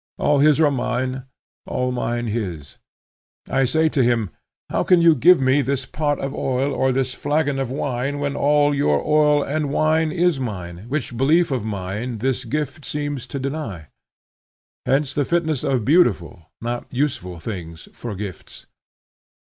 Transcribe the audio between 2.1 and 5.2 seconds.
his. I say to him, How can you